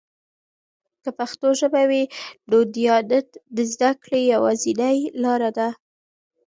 که 1.03 1.09
پښتو 1.19 1.47
ژبه 1.59 1.83
وي، 1.89 2.03
نو 2.49 2.57
دیانت 2.73 3.27
د 3.55 3.57
زده 3.73 3.91
کړې 4.03 4.21
یوازینۍ 4.33 4.99
لاره 5.23 5.49
ده. 5.57 5.69